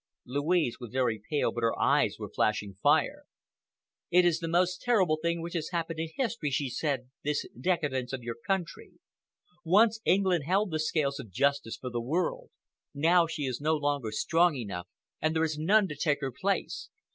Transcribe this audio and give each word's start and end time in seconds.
Louise 0.25 0.77
was 0.79 0.89
very 0.91 1.21
pale 1.29 1.51
but 1.51 1.61
her 1.61 1.79
eyes 1.79 2.17
were 2.17 2.27
flashing 2.31 2.73
fire. 2.73 3.21
"It 4.09 4.25
is 4.25 4.39
the 4.39 4.47
most 4.47 4.81
terrible 4.81 5.19
thing 5.21 5.43
which 5.43 5.53
has 5.53 5.69
happened 5.69 5.99
in 5.99 6.09
history," 6.15 6.49
she 6.49 6.69
said, 6.71 7.11
"this 7.23 7.45
decadence 7.49 8.11
of 8.11 8.23
your 8.23 8.37
country. 8.47 8.93
Once 9.63 9.99
England 10.03 10.45
held 10.45 10.71
the 10.71 10.79
scales 10.79 11.19
of 11.19 11.29
justice 11.29 11.77
for 11.77 11.91
the 11.91 12.01
world. 12.01 12.49
Now 12.95 13.27
she 13.27 13.43
is 13.43 13.61
no 13.61 13.75
longer 13.75 14.09
strong 14.11 14.55
enough, 14.55 14.87
and 15.21 15.35
there 15.35 15.43
is 15.43 15.59
none 15.59 15.87
to 15.89 15.95
take 15.95 16.19
her 16.21 16.31
place. 16.31 16.89